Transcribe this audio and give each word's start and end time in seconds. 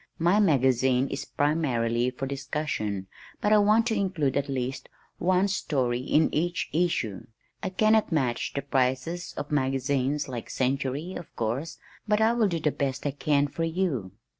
My 0.17 0.39
magazine 0.39 1.07
is 1.09 1.25
primarily 1.25 2.09
for 2.09 2.25
discussion 2.25 3.05
but 3.39 3.53
I 3.53 3.59
want 3.59 3.85
to 3.85 3.95
include 3.95 4.35
at 4.35 4.49
least 4.49 4.89
one 5.19 5.47
story 5.47 5.99
in 5.99 6.33
each 6.33 6.71
issue. 6.73 7.27
I 7.61 7.69
cannot 7.69 8.11
match 8.11 8.53
the 8.55 8.63
prices 8.63 9.35
of 9.37 9.51
magazines 9.51 10.27
like 10.27 10.45
the 10.45 10.53
Century 10.53 11.13
of 11.13 11.35
course, 11.35 11.77
but 12.07 12.19
I 12.19 12.33
will 12.33 12.47
do 12.47 12.59
the 12.59 12.71
best 12.71 13.05
I 13.05 13.11
can 13.11 13.45
for 13.47 13.63
you." 13.63 14.11